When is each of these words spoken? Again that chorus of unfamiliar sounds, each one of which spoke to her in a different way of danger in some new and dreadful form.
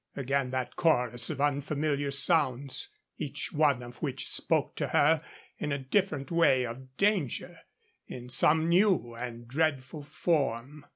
Again 0.15 0.49
that 0.49 0.75
chorus 0.75 1.29
of 1.29 1.39
unfamiliar 1.39 2.09
sounds, 2.09 2.89
each 3.19 3.53
one 3.53 3.83
of 3.83 3.97
which 3.97 4.27
spoke 4.27 4.75
to 4.77 4.87
her 4.87 5.21
in 5.59 5.71
a 5.71 5.77
different 5.77 6.31
way 6.31 6.65
of 6.65 6.97
danger 6.97 7.59
in 8.07 8.27
some 8.31 8.67
new 8.67 9.13
and 9.13 9.47
dreadful 9.47 10.01
form. 10.01 10.85